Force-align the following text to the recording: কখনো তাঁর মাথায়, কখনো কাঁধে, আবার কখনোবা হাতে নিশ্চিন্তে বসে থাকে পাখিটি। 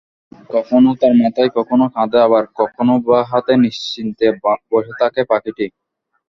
কখনো 0.49 0.89
তাঁর 0.99 1.13
মাথায়, 1.21 1.49
কখনো 1.57 1.85
কাঁধে, 1.95 2.19
আবার 2.27 2.43
কখনোবা 2.59 3.17
হাতে 3.31 3.53
নিশ্চিন্তে 3.65 4.25
বসে 4.71 4.93
থাকে 5.01 5.21
পাখিটি। 5.31 5.65